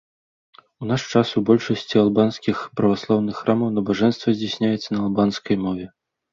[0.85, 5.85] У наш час у большасці албанскіх праваслаўных храмаў набажэнства здзяйсняецца на албанскай мове.